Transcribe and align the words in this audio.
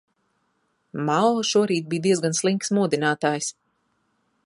Mao 1.09 1.37
šorīt 1.51 1.89
bija 1.93 2.07
diezgan 2.07 2.37
slinks 2.41 2.75
modinātājs. 2.79 3.55